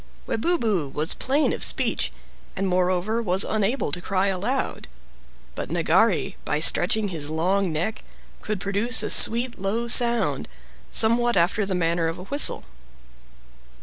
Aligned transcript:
Webubu 0.25 0.89
was 0.91 1.13
plain 1.13 1.53
of 1.53 1.63
speech, 1.63 2.11
and 2.55 2.67
moreover 2.67 3.21
was 3.21 3.45
unable 3.47 3.91
to 3.91 4.01
cry 4.01 4.29
aloud, 4.29 4.87
but 5.53 5.69
Nagari, 5.69 6.37
by 6.43 6.59
stretching 6.59 7.09
his 7.09 7.29
long 7.29 7.71
neck, 7.71 8.03
could 8.41 8.59
produce 8.59 9.03
a 9.03 9.11
sweet 9.11 9.59
low 9.59 9.87
sound, 9.87 10.47
somewhat 10.89 11.37
after 11.37 11.67
the 11.67 11.75
manner 11.75 12.07
of 12.07 12.17
a 12.17 12.23
whistle. 12.23 12.63